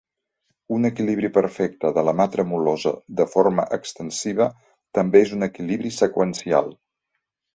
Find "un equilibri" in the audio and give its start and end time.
0.75-1.29, 5.39-5.95